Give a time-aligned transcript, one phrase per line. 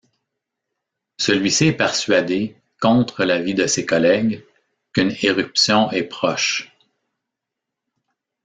[1.19, 4.43] Celui-ci est persuadé, contre l'avis de ses collègues,
[4.93, 6.71] qu'une éruption est proche.